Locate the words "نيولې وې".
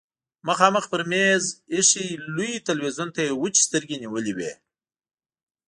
4.03-4.51